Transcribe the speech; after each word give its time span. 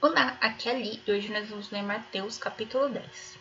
Olá, 0.00 0.38
aqui 0.40 0.68
é 0.68 0.76
a 0.76 0.78
e 0.78 1.02
hoje 1.08 1.28
nós 1.32 1.48
vamos 1.48 1.72
ler 1.72 1.82
Mateus 1.82 2.38
capítulo 2.38 2.88
10. 2.88 3.36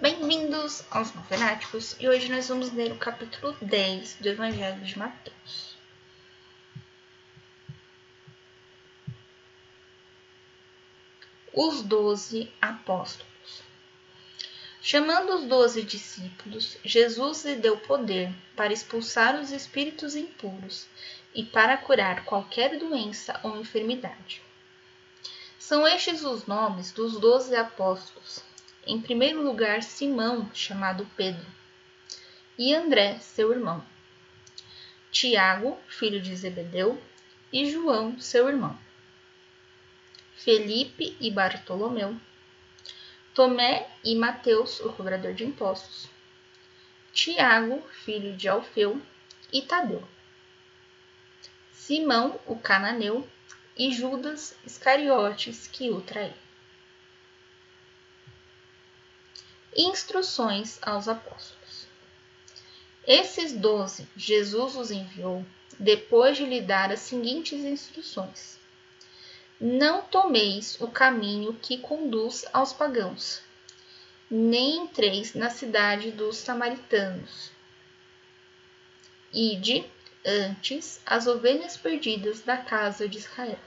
Bem-vindos 0.00 0.84
aos 0.92 1.12
Novenáticos 1.12 1.96
e 1.98 2.08
hoje 2.08 2.30
nós 2.30 2.48
vamos 2.48 2.70
ler 2.72 2.92
o 2.92 2.98
capítulo 2.98 3.56
10 3.60 4.18
do 4.20 4.28
Evangelho 4.28 4.80
de 4.84 4.96
Mateus. 4.96 5.76
Os 11.52 11.82
Doze 11.82 12.48
Apóstolos 12.62 13.35
Chamando 14.88 15.34
os 15.34 15.42
doze 15.42 15.82
discípulos, 15.82 16.78
Jesus 16.84 17.44
lhe 17.44 17.56
deu 17.56 17.76
poder 17.76 18.32
para 18.54 18.72
expulsar 18.72 19.34
os 19.34 19.50
espíritos 19.50 20.14
impuros 20.14 20.86
e 21.34 21.42
para 21.42 21.76
curar 21.76 22.24
qualquer 22.24 22.78
doença 22.78 23.40
ou 23.42 23.60
enfermidade. 23.60 24.40
São 25.58 25.84
estes 25.88 26.22
os 26.22 26.46
nomes 26.46 26.92
dos 26.92 27.18
doze 27.18 27.56
apóstolos. 27.56 28.44
Em 28.86 29.00
primeiro 29.02 29.42
lugar, 29.42 29.82
Simão, 29.82 30.48
chamado 30.54 31.04
Pedro, 31.16 31.44
e 32.56 32.72
André, 32.72 33.18
seu 33.18 33.50
irmão, 33.50 33.84
Tiago, 35.10 35.76
filho 35.88 36.22
de 36.22 36.36
Zebedeu, 36.36 37.02
e 37.52 37.68
João, 37.68 38.20
seu 38.20 38.48
irmão, 38.48 38.78
Felipe 40.36 41.16
e 41.20 41.28
Bartolomeu, 41.28 42.16
Tomé 43.36 43.86
e 44.02 44.14
Mateus, 44.14 44.80
o 44.80 44.90
cobrador 44.94 45.34
de 45.34 45.44
impostos, 45.44 46.08
Tiago, 47.12 47.86
filho 48.02 48.34
de 48.34 48.48
Alfeu, 48.48 48.98
e 49.52 49.60
Tadeu, 49.60 50.02
Simão, 51.70 52.40
o 52.46 52.58
cananeu, 52.58 53.28
e 53.76 53.92
Judas 53.92 54.56
Iscariotes, 54.64 55.66
que 55.66 55.90
o 55.90 56.00
traiu. 56.00 56.32
Instruções 59.76 60.78
aos 60.80 61.06
apóstolos. 61.06 61.86
Esses 63.06 63.52
doze 63.52 64.08
Jesus 64.16 64.76
os 64.76 64.90
enviou 64.90 65.44
depois 65.78 66.38
de 66.38 66.46
lhe 66.46 66.62
dar 66.62 66.90
as 66.90 67.00
seguintes 67.00 67.62
instruções 67.62 68.56
não 69.60 70.02
tomeis 70.02 70.78
o 70.80 70.88
caminho 70.88 71.54
que 71.54 71.78
conduz 71.78 72.44
aos 72.52 72.74
pagãos, 72.74 73.40
nem 74.30 74.82
entreis 74.82 75.34
na 75.34 75.48
cidade 75.48 76.10
dos 76.10 76.36
samaritanos. 76.36 77.50
Ide 79.32 79.90
antes 80.24 81.00
as 81.06 81.26
ovelhas 81.26 81.76
perdidas 81.76 82.42
da 82.42 82.58
casa 82.58 83.08
de 83.08 83.16
Israel. 83.18 83.58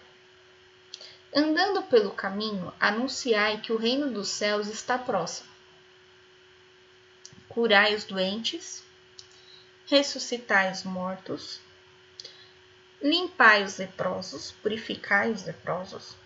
Andando 1.35 1.83
pelo 1.83 2.11
caminho, 2.11 2.73
anunciai 2.79 3.61
que 3.61 3.71
o 3.71 3.77
reino 3.77 4.11
dos 4.11 4.29
céus 4.29 4.67
está 4.67 4.97
próximo. 4.97 5.49
Curai 7.47 7.95
os 7.95 8.03
doentes, 8.03 8.83
ressuscitai 9.87 10.71
os 10.71 10.83
mortos, 10.83 11.59
Limpai 13.01 13.63
os 13.63 13.77
leprosos, 13.77 14.51
purificai 14.61 15.31
os 15.31 15.45
leprosos, 15.45 16.17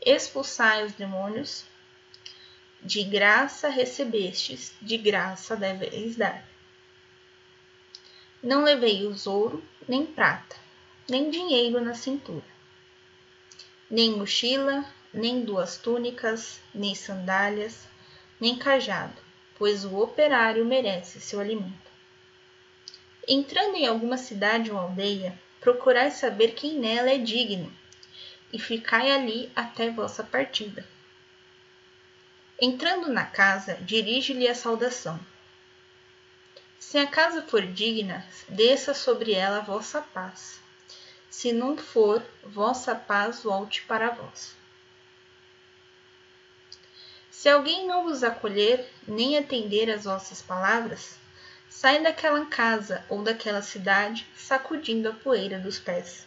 expulsai 0.00 0.84
os 0.84 0.92
demônios. 0.94 1.64
De 2.80 3.02
graça 3.02 3.68
recebestes, 3.68 4.72
de 4.80 4.96
graça 4.96 5.56
deveis 5.56 6.16
dar. 6.16 6.46
Não 8.42 8.62
levei 8.64 9.06
os 9.06 9.26
ouro, 9.26 9.62
nem 9.88 10.04
prata, 10.04 10.56
nem 11.08 11.30
dinheiro 11.30 11.80
na 11.80 11.94
cintura, 11.94 12.44
nem 13.90 14.12
mochila, 14.12 14.84
nem 15.12 15.44
duas 15.44 15.76
túnicas, 15.78 16.60
nem 16.74 16.94
sandálias, 16.94 17.86
nem 18.40 18.56
cajado, 18.56 19.16
pois 19.56 19.84
o 19.84 19.96
operário 19.98 20.64
merece 20.64 21.20
seu 21.20 21.40
alimento. 21.40 21.90
Entrando 23.26 23.76
em 23.76 23.86
alguma 23.86 24.18
cidade 24.18 24.70
ou 24.70 24.78
aldeia, 24.78 25.38
procurai 25.64 26.10
saber 26.10 26.48
quem 26.48 26.78
nela 26.78 27.08
é 27.08 27.16
digno, 27.16 27.72
e 28.52 28.58
ficai 28.58 29.10
ali 29.10 29.50
até 29.56 29.90
vossa 29.90 30.22
partida. 30.22 30.86
Entrando 32.60 33.08
na 33.08 33.24
casa, 33.24 33.78
dirige-lhe 33.80 34.46
a 34.46 34.54
saudação. 34.54 35.18
Se 36.78 36.98
a 36.98 37.06
casa 37.06 37.40
for 37.40 37.62
digna, 37.62 38.24
desça 38.46 38.92
sobre 38.92 39.32
ela 39.32 39.56
a 39.56 39.62
vossa 39.62 40.02
paz. 40.02 40.60
Se 41.30 41.50
não 41.50 41.78
for, 41.78 42.22
vossa 42.42 42.94
paz 42.94 43.42
volte 43.42 43.82
para 43.84 44.10
vós. 44.10 44.54
Se 47.30 47.48
alguém 47.48 47.86
não 47.86 48.04
vos 48.04 48.22
acolher, 48.22 48.86
nem 49.08 49.38
atender 49.38 49.90
às 49.90 50.04
vossas 50.04 50.42
palavras, 50.42 51.16
Sai 51.76 52.00
daquela 52.00 52.46
casa 52.46 53.04
ou 53.08 53.20
daquela 53.20 53.60
cidade 53.60 54.24
sacudindo 54.36 55.08
a 55.08 55.12
poeira 55.12 55.58
dos 55.58 55.76
pés. 55.76 56.24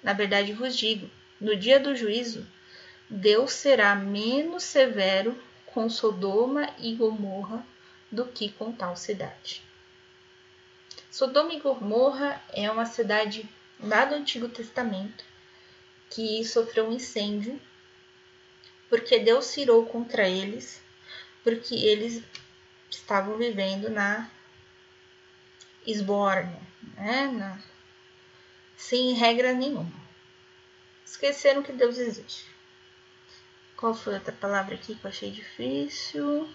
Na 0.00 0.12
verdade 0.12 0.52
vos 0.52 0.76
digo: 0.76 1.10
no 1.40 1.56
dia 1.56 1.80
do 1.80 1.96
juízo, 1.96 2.46
Deus 3.10 3.52
será 3.52 3.96
menos 3.96 4.62
severo 4.62 5.36
com 5.66 5.90
Sodoma 5.90 6.72
e 6.78 6.94
Gomorra 6.94 7.66
do 8.12 8.24
que 8.26 8.48
com 8.50 8.70
tal 8.70 8.96
cidade. 8.96 9.60
Sodoma 11.10 11.52
e 11.52 11.58
Gomorra 11.58 12.40
é 12.52 12.70
uma 12.70 12.86
cidade 12.86 13.44
lá 13.80 14.04
do 14.04 14.14
Antigo 14.14 14.48
Testamento 14.48 15.24
que 16.08 16.44
sofreu 16.44 16.86
um 16.86 16.92
incêndio 16.92 17.60
porque 18.88 19.18
Deus 19.18 19.46
cirou 19.46 19.84
contra 19.84 20.28
eles, 20.28 20.80
porque 21.42 21.74
eles 21.74 22.22
estavam 22.96 23.36
vivendo 23.36 23.88
na 23.88 24.30
esbórnia, 25.86 26.60
né? 26.94 27.26
Na, 27.28 27.58
sem 28.76 29.14
regra 29.14 29.52
nenhuma. 29.52 29.92
Esqueceram 31.04 31.62
que 31.62 31.72
Deus 31.72 31.98
existe. 31.98 32.50
Qual 33.76 33.94
foi 33.94 34.14
outra 34.14 34.32
palavra 34.32 34.74
aqui 34.74 34.94
que 34.94 35.04
eu 35.04 35.10
achei 35.10 35.30
difícil? 35.30 36.48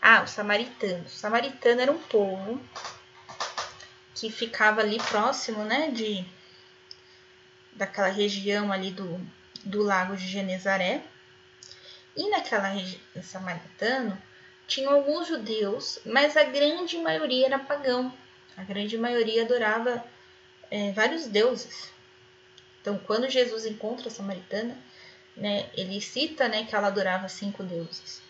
Ah, 0.00 0.22
os 0.22 0.30
samaritanos. 0.30 1.12
O 1.12 1.16
samaritano 1.16 1.80
era 1.80 1.92
um 1.92 1.98
povo 1.98 2.60
que 4.14 4.30
ficava 4.30 4.80
ali 4.80 4.98
próximo, 4.98 5.64
né, 5.64 5.90
de 5.90 6.24
daquela 7.72 8.08
região 8.08 8.70
ali 8.70 8.90
do, 8.90 9.20
do 9.64 9.82
lago 9.82 10.16
de 10.16 10.26
Genezaré. 10.26 11.02
E 12.20 12.28
naquela 12.28 12.68
região 12.68 13.00
samaritana 13.22 14.22
tinham 14.66 14.92
alguns 14.92 15.26
judeus, 15.26 15.98
mas 16.04 16.36
a 16.36 16.44
grande 16.44 16.98
maioria 16.98 17.46
era 17.46 17.58
pagão. 17.58 18.12
A 18.58 18.62
grande 18.62 18.98
maioria 18.98 19.42
adorava 19.42 20.04
é, 20.70 20.92
vários 20.92 21.26
deuses. 21.26 21.90
Então, 22.78 22.98
quando 22.98 23.30
Jesus 23.30 23.64
encontra 23.64 24.08
a 24.08 24.10
samaritana, 24.10 24.76
né, 25.34 25.70
ele 25.72 25.98
cita 25.98 26.46
né, 26.46 26.66
que 26.66 26.74
ela 26.74 26.88
adorava 26.88 27.26
cinco 27.26 27.62
deuses. 27.62 28.20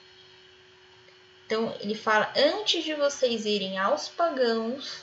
Então, 1.45 1.77
ele 1.81 1.97
fala: 1.97 2.33
antes 2.37 2.85
de 2.85 2.95
vocês 2.95 3.45
irem 3.45 3.77
aos 3.77 4.09
pagãos, 4.09 5.03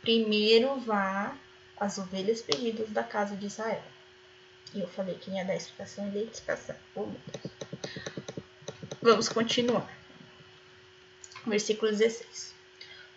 primeiro 0.00 0.74
vá 0.80 1.36
às 1.78 1.98
ovelhas 1.98 2.42
perdidas 2.42 2.90
da 2.90 3.04
casa 3.04 3.36
de 3.36 3.46
Israel. 3.46 3.84
E 4.74 4.80
eu 4.80 4.88
falei 4.88 5.14
que 5.14 5.30
ia 5.30 5.44
dar 5.44 5.54
explicação 5.54 6.08
e 6.08 6.10
dei 6.10 6.24
explicação. 6.24 6.74
Oh, 6.96 7.06
meu 7.06 7.20
Deus. 7.40 7.71
Vamos 9.00 9.28
continuar. 9.28 9.88
Versículo 11.46 11.90
16. 11.90 12.54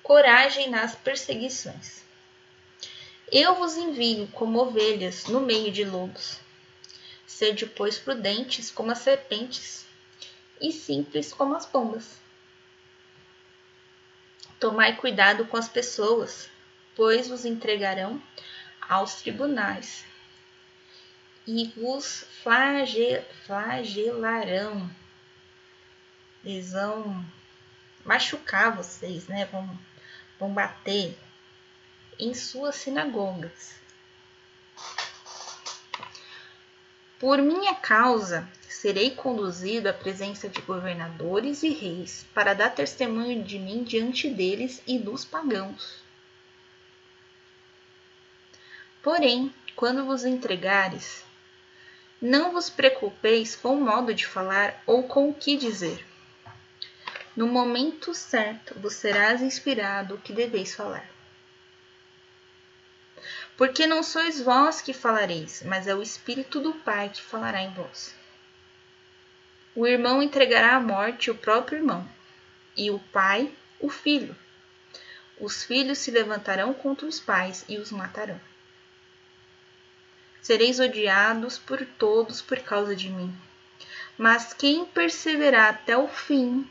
Coragem 0.01 0.69
nas 0.69 0.95
perseguições. 0.95 2.03
Eu 3.31 3.55
vos 3.55 3.75
envio 3.75 4.27
como 4.29 4.59
ovelhas 4.59 5.25
no 5.25 5.41
meio 5.41 5.71
de 5.71 5.83
lobos. 5.83 6.39
Sede, 7.27 7.65
pois, 7.65 7.97
prudentes 7.97 8.71
como 8.71 8.91
as 8.91 8.99
serpentes 8.99 9.85
e 10.61 10.71
simples 10.71 11.33
como 11.33 11.55
as 11.55 11.65
pombas. 11.65 12.17
Tomai 14.59 14.95
cuidado 14.95 15.45
com 15.45 15.57
as 15.57 15.67
pessoas, 15.67 16.49
pois 16.95 17.27
vos 17.27 17.45
entregarão 17.45 18.21
aos 18.81 19.15
tribunais 19.15 20.05
e 21.47 21.71
vos 21.75 22.25
flagelarão. 23.45 24.89
Eles 26.43 26.71
vão 26.71 27.25
machucar 28.03 28.75
vocês, 28.75 29.27
né? 29.27 29.45
Vão, 29.45 29.79
vão 30.39 30.53
bater 30.53 31.17
em 32.19 32.33
suas 32.33 32.75
sinagogas. 32.75 33.75
Por 37.19 37.41
minha 37.41 37.73
causa 37.75 38.47
serei 38.69 39.11
conduzido 39.11 39.89
à 39.89 39.93
presença 39.93 40.47
de 40.47 40.61
governadores 40.61 41.63
e 41.63 41.69
reis 41.69 42.23
para 42.35 42.53
dar 42.53 42.69
testemunho 42.69 43.43
de 43.43 43.57
mim 43.57 43.83
diante 43.83 44.29
deles 44.29 44.79
e 44.85 44.99
dos 44.99 45.25
pagãos. 45.25 46.03
Porém, 49.01 49.51
quando 49.75 50.05
vos 50.05 50.23
entregares, 50.23 51.24
não 52.21 52.51
vos 52.51 52.69
preocupeis 52.69 53.55
com 53.55 53.75
o 53.75 53.81
modo 53.81 54.13
de 54.13 54.25
falar 54.25 54.81
ou 54.85 55.03
com 55.03 55.29
o 55.29 55.33
que 55.33 55.57
dizer. 55.57 56.05
No 57.35 57.47
momento 57.47 58.13
certo 58.13 58.79
vos 58.79 58.93
serás 58.93 59.41
inspirado 59.41 60.15
o 60.15 60.17
que 60.17 60.31
deveis 60.31 60.73
falar. 60.73 61.09
Porque 63.57 63.85
não 63.85 64.03
sois 64.03 64.41
vós 64.41 64.81
que 64.81 64.93
falareis, 64.93 65.63
mas 65.65 65.87
é 65.87 65.95
o 65.95 66.01
Espírito 66.01 66.59
do 66.59 66.73
Pai 66.73 67.09
que 67.09 67.21
falará 67.21 67.61
em 67.61 67.73
vós. 67.73 68.15
O 69.75 69.85
irmão 69.85 70.21
entregará 70.21 70.77
à 70.77 70.79
morte 70.79 71.29
o 71.29 71.35
próprio 71.35 71.79
irmão, 71.79 72.07
e 72.77 72.89
o 72.89 72.99
pai 72.99 73.51
o 73.79 73.89
filho. 73.89 74.35
Os 75.39 75.63
filhos 75.63 75.97
se 75.97 76.11
levantarão 76.11 76.73
contra 76.73 77.05
os 77.05 77.19
pais 77.19 77.65
e 77.67 77.77
os 77.77 77.91
matarão. 77.91 78.39
Sereis 80.45 80.79
odiados 80.79 81.57
por 81.57 81.83
todos 81.97 82.39
por 82.39 82.59
causa 82.59 82.95
de 82.95 83.09
mim, 83.09 83.35
mas 84.15 84.53
quem 84.53 84.85
perseverar 84.85 85.73
até 85.73 85.97
o 85.97 86.07
fim 86.07 86.69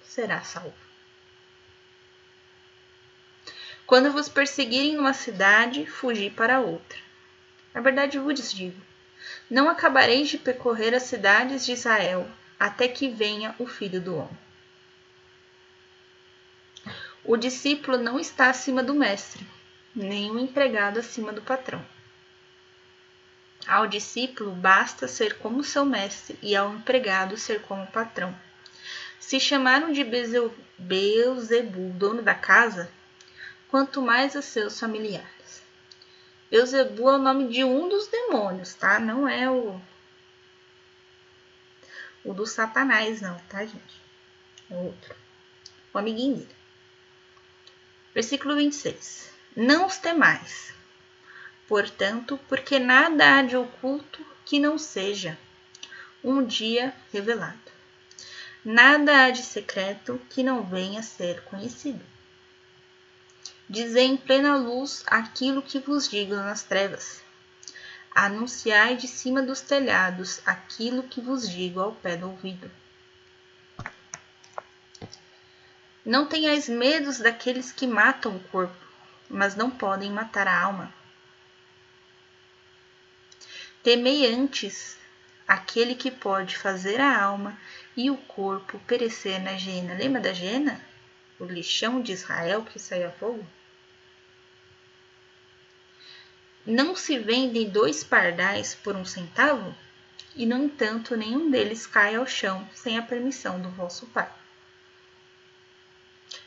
será 0.00 0.42
salvo. 0.42 0.72
Quando 3.84 4.12
vos 4.12 4.28
perseguirem 4.28 4.94
numa 4.94 5.12
cidade, 5.12 5.86
fugi 5.86 6.30
para 6.30 6.60
outra. 6.60 7.00
Na 7.74 7.80
verdade 7.80 8.16
vos 8.16 8.52
digo: 8.52 8.80
não 9.50 9.68
acabareis 9.68 10.28
de 10.28 10.38
percorrer 10.38 10.94
as 10.94 11.02
cidades 11.02 11.66
de 11.66 11.72
Israel 11.72 12.30
até 12.60 12.86
que 12.86 13.08
venha 13.08 13.56
o 13.58 13.66
filho 13.66 14.00
do 14.00 14.18
homem. 14.18 14.38
O 17.24 17.36
discípulo 17.36 17.98
não 17.98 18.20
está 18.20 18.50
acima 18.50 18.84
do 18.84 18.94
mestre, 18.94 19.44
nem 19.96 20.30
o 20.30 20.38
empregado 20.38 21.00
acima 21.00 21.32
do 21.32 21.42
patrão. 21.42 21.84
Ao 23.70 23.86
discípulo 23.86 24.50
basta 24.50 25.06
ser 25.06 25.38
como 25.38 25.62
seu 25.62 25.84
mestre 25.84 26.36
e 26.42 26.56
ao 26.56 26.74
empregado 26.74 27.36
ser 27.36 27.62
como 27.62 27.86
patrão. 27.86 28.36
Se 29.20 29.38
chamaram 29.38 29.92
de 29.92 30.02
Beuzebu, 30.76 31.90
dono 31.90 32.20
da 32.20 32.34
casa, 32.34 32.90
quanto 33.68 34.02
mais 34.02 34.34
a 34.34 34.42
seus 34.42 34.80
familiares. 34.80 35.62
Beuzebu 36.50 37.10
é 37.10 37.14
o 37.14 37.18
nome 37.18 37.46
de 37.46 37.62
um 37.62 37.88
dos 37.88 38.08
demônios, 38.08 38.74
tá? 38.74 38.98
Não 38.98 39.28
é 39.28 39.48
o 39.48 39.80
o 42.24 42.34
do 42.34 42.48
Satanás, 42.48 43.20
não, 43.20 43.38
tá, 43.48 43.64
gente? 43.64 44.02
É 44.68 44.74
outro. 44.74 45.14
O 45.94 45.98
amiguinho 45.98 46.38
dele. 46.38 46.56
Versículo 48.12 48.56
26. 48.56 49.32
Não 49.54 49.86
os 49.86 49.96
temais, 49.96 50.74
portanto, 51.70 52.36
porque 52.48 52.80
nada 52.80 53.38
há 53.38 53.42
de 53.42 53.56
oculto 53.56 54.26
que 54.44 54.58
não 54.58 54.76
seja 54.76 55.38
um 56.22 56.44
dia 56.44 56.92
revelado. 57.12 57.70
Nada 58.64 59.22
há 59.22 59.30
de 59.30 59.44
secreto 59.44 60.20
que 60.30 60.42
não 60.42 60.64
venha 60.64 60.98
a 60.98 61.04
ser 61.04 61.44
conhecido. 61.44 62.04
Dizei 63.68 64.06
em 64.06 64.16
plena 64.16 64.56
luz 64.56 65.04
aquilo 65.06 65.62
que 65.62 65.78
vos 65.78 66.08
digo 66.08 66.34
nas 66.34 66.64
trevas. 66.64 67.22
Anunciai 68.12 68.96
de 68.96 69.06
cima 69.06 69.40
dos 69.40 69.60
telhados 69.60 70.40
aquilo 70.44 71.04
que 71.04 71.20
vos 71.20 71.48
digo 71.48 71.78
ao 71.78 71.92
pé 71.92 72.16
do 72.16 72.30
ouvido. 72.30 72.68
Não 76.04 76.26
tenhais 76.26 76.68
medos 76.68 77.20
daqueles 77.20 77.70
que 77.70 77.86
matam 77.86 78.34
o 78.34 78.40
corpo, 78.48 78.74
mas 79.28 79.54
não 79.54 79.70
podem 79.70 80.10
matar 80.10 80.48
a 80.48 80.60
alma. 80.64 80.99
Temei 83.82 84.26
antes 84.26 84.98
aquele 85.48 85.94
que 85.94 86.10
pode 86.10 86.58
fazer 86.58 87.00
a 87.00 87.22
alma 87.22 87.58
e 87.96 88.10
o 88.10 88.16
corpo 88.16 88.78
perecer 88.80 89.42
na 89.42 89.56
gena. 89.56 89.94
Lembra 89.94 90.20
da 90.20 90.34
gena? 90.34 90.80
O 91.38 91.46
lixão 91.46 92.02
de 92.02 92.12
Israel 92.12 92.62
que 92.62 92.78
saiu 92.78 93.08
a 93.08 93.12
fogo? 93.12 93.46
Não 96.66 96.94
se 96.94 97.18
vendem 97.18 97.70
dois 97.70 98.04
pardais 98.04 98.74
por 98.74 98.94
um 98.94 99.04
centavo? 99.04 99.74
E, 100.36 100.44
no 100.44 100.56
entanto, 100.56 101.16
nenhum 101.16 101.50
deles 101.50 101.86
cai 101.86 102.14
ao 102.14 102.26
chão 102.26 102.68
sem 102.74 102.98
a 102.98 103.02
permissão 103.02 103.60
do 103.60 103.70
vosso 103.70 104.06
Pai. 104.08 104.30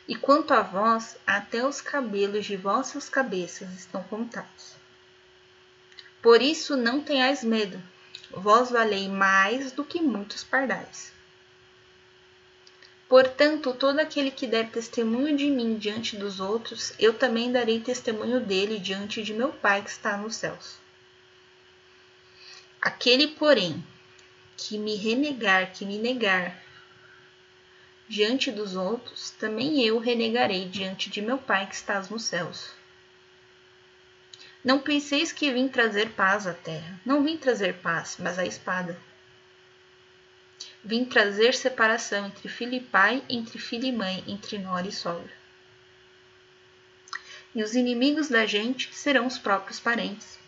E 0.06 0.14
quanto 0.14 0.54
a 0.54 0.62
vós, 0.62 1.18
até 1.26 1.66
os 1.66 1.80
cabelos 1.80 2.46
de 2.46 2.56
vossas 2.56 3.08
cabeças 3.08 3.72
estão 3.74 4.02
contados. 4.04 4.83
Por 6.24 6.40
isso 6.40 6.74
não 6.74 7.02
tenhais 7.02 7.44
medo, 7.44 7.78
vós 8.30 8.70
valei 8.70 9.10
mais 9.10 9.72
do 9.72 9.84
que 9.84 10.00
muitos 10.00 10.42
pardais. 10.42 11.12
Portanto, 13.06 13.74
todo 13.74 13.98
aquele 13.98 14.30
que 14.30 14.46
der 14.46 14.70
testemunho 14.70 15.36
de 15.36 15.50
mim 15.50 15.76
diante 15.76 16.16
dos 16.16 16.40
outros, 16.40 16.94
eu 16.98 17.12
também 17.12 17.52
darei 17.52 17.78
testemunho 17.78 18.40
dele 18.40 18.78
diante 18.78 19.22
de 19.22 19.34
meu 19.34 19.52
Pai 19.52 19.82
que 19.82 19.90
está 19.90 20.16
nos 20.16 20.36
céus. 20.36 20.78
Aquele, 22.80 23.28
porém, 23.28 23.84
que 24.56 24.78
me 24.78 24.96
renegar, 24.96 25.74
que 25.74 25.84
me 25.84 25.98
negar 25.98 26.58
diante 28.08 28.50
dos 28.50 28.74
outros, 28.74 29.28
também 29.32 29.82
eu 29.82 29.98
renegarei 29.98 30.70
diante 30.70 31.10
de 31.10 31.20
meu 31.20 31.36
Pai 31.36 31.66
que 31.66 31.74
está 31.74 32.00
nos 32.00 32.24
céus. 32.24 32.70
Não 34.64 34.78
penseis 34.78 35.30
que 35.30 35.52
vim 35.52 35.68
trazer 35.68 36.10
paz 36.12 36.46
à 36.46 36.54
terra. 36.54 36.98
Não 37.04 37.22
vim 37.22 37.36
trazer 37.36 37.74
paz, 37.74 38.16
mas 38.18 38.38
a 38.38 38.46
espada. 38.46 38.98
Vim 40.82 41.04
trazer 41.04 41.54
separação 41.54 42.26
entre 42.26 42.48
filho 42.48 42.72
e 42.72 42.80
pai, 42.80 43.22
entre 43.28 43.58
filho 43.58 43.84
e 43.84 43.92
mãe, 43.92 44.24
entre 44.26 44.58
nora 44.58 44.88
e 44.88 44.92
sogra. 44.92 45.30
E 47.54 47.62
os 47.62 47.74
inimigos 47.74 48.28
da 48.28 48.46
gente 48.46 48.92
serão 48.94 49.26
os 49.26 49.36
próprios 49.36 49.78
parentes. 49.78 50.38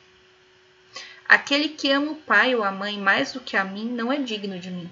Aquele 1.28 1.68
que 1.68 1.90
ama 1.90 2.12
o 2.12 2.16
pai 2.16 2.54
ou 2.54 2.64
a 2.64 2.72
mãe 2.72 2.98
mais 2.98 3.32
do 3.32 3.40
que 3.40 3.56
a 3.56 3.64
mim 3.64 3.84
não 3.84 4.10
é 4.10 4.16
digno 4.16 4.58
de 4.58 4.70
mim. 4.70 4.90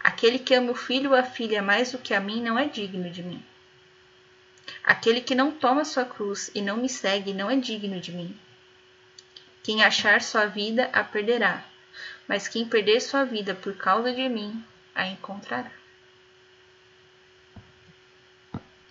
Aquele 0.00 0.38
que 0.38 0.54
ama 0.54 0.72
o 0.72 0.74
filho 0.74 1.10
ou 1.10 1.16
a 1.16 1.22
filha 1.22 1.62
mais 1.62 1.92
do 1.92 1.98
que 1.98 2.12
a 2.12 2.20
mim 2.20 2.42
não 2.42 2.58
é 2.58 2.66
digno 2.68 3.08
de 3.10 3.22
mim. 3.22 3.42
Aquele 4.82 5.20
que 5.20 5.34
não 5.34 5.50
toma 5.50 5.84
sua 5.84 6.04
cruz 6.04 6.50
e 6.54 6.60
não 6.60 6.76
me 6.76 6.88
segue 6.88 7.32
não 7.32 7.50
é 7.50 7.56
digno 7.56 8.00
de 8.00 8.12
mim. 8.12 8.38
Quem 9.62 9.82
achar 9.82 10.22
sua 10.22 10.46
vida 10.46 10.88
a 10.92 11.02
perderá, 11.02 11.64
mas 12.28 12.48
quem 12.48 12.68
perder 12.68 13.00
sua 13.00 13.24
vida 13.24 13.54
por 13.54 13.76
causa 13.76 14.12
de 14.12 14.28
mim, 14.28 14.64
a 14.94 15.06
encontrará. 15.06 15.70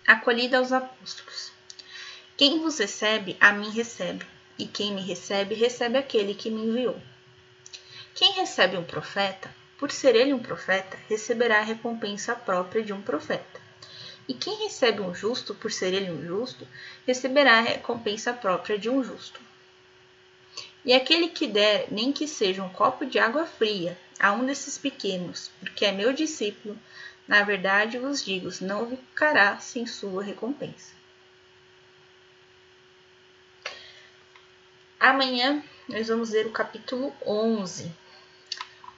Acolhida 0.06 0.58
aos 0.58 0.72
apóstolos. 0.72 1.52
Quem 2.38 2.60
vos 2.60 2.78
recebe, 2.78 3.38
a 3.40 3.54
mim 3.54 3.70
recebe, 3.70 4.26
e 4.58 4.68
quem 4.68 4.94
me 4.94 5.02
recebe, 5.02 5.56
recebe 5.56 5.98
aquele 5.98 6.36
que 6.36 6.50
me 6.50 6.62
enviou. 6.62 7.02
Quem 8.14 8.34
recebe 8.34 8.78
um 8.78 8.84
profeta, 8.84 9.50
por 9.78 9.92
ser 9.92 10.16
ele 10.16 10.34
um 10.34 10.40
profeta, 10.40 10.98
receberá 11.10 11.60
a 11.60 11.64
recompensa 11.64 12.36
própria 12.36 12.84
de 12.84 12.94
um 12.94 13.02
profeta. 13.02 13.65
E 14.28 14.34
quem 14.34 14.64
recebe 14.64 15.02
um 15.02 15.14
justo, 15.14 15.54
por 15.54 15.72
ser 15.72 15.94
ele 15.94 16.12
um 16.12 16.26
justo, 16.26 16.68
receberá 17.06 17.60
a 17.60 17.62
recompensa 17.62 18.34
própria 18.34 18.78
de 18.78 18.90
um 18.90 19.04
justo. 19.04 19.40
E 20.84 20.94
aquele 20.94 21.30
que 21.30 21.48
der, 21.48 21.88
nem 21.92 22.12
que 22.12 22.28
seja 22.28 22.64
um 22.64 22.70
copo 22.70 23.06
de 23.06 23.20
água 23.20 23.46
fria, 23.46 23.98
a 24.20 24.32
um 24.32 24.46
desses 24.46 24.78
pequenos, 24.78 25.52
porque 25.60 25.86
é 25.86 25.92
meu 25.92 26.14
discípulo, 26.14 26.78
na 27.28 27.44
verdade 27.44 27.98
vos 27.98 28.24
digo, 28.24 28.50
não 28.62 28.90
ficará 28.90 29.58
sem 29.60 29.86
sua 29.86 30.24
recompensa. 30.24 30.94
Amanhã 35.00 35.64
nós 35.88 36.08
vamos 36.08 36.32
ler 36.32 36.48
o 36.48 36.52
capítulo 36.52 37.14
11. 37.26 37.92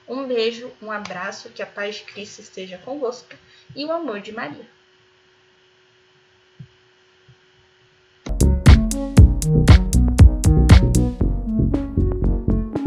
Um 0.06 0.26
beijo, 0.26 0.72
um 0.80 0.90
abraço, 0.90 1.50
que 1.50 1.62
a 1.62 1.66
paz 1.66 1.96
de 1.96 2.04
Cristo 2.04 2.40
esteja 2.40 2.78
convosco 2.78 3.34
e 3.76 3.84
o 3.84 3.92
amor 3.92 4.20
de 4.20 4.32
Maria. 4.32 4.66